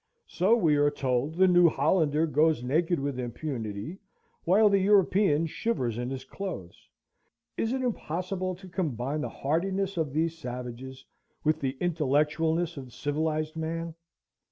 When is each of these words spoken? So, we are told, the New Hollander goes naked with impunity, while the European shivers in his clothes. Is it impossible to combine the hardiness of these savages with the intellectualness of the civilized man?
So, 0.25 0.55
we 0.55 0.77
are 0.77 0.89
told, 0.89 1.35
the 1.35 1.47
New 1.47 1.69
Hollander 1.69 2.25
goes 2.25 2.63
naked 2.63 2.99
with 2.99 3.19
impunity, 3.19 3.99
while 4.45 4.67
the 4.67 4.79
European 4.79 5.45
shivers 5.45 5.99
in 5.99 6.09
his 6.09 6.23
clothes. 6.25 6.89
Is 7.55 7.71
it 7.71 7.83
impossible 7.83 8.55
to 8.55 8.67
combine 8.67 9.21
the 9.21 9.29
hardiness 9.29 9.97
of 9.97 10.11
these 10.11 10.35
savages 10.39 11.05
with 11.43 11.59
the 11.59 11.77
intellectualness 11.79 12.77
of 12.77 12.85
the 12.85 12.91
civilized 12.91 13.55
man? 13.55 13.93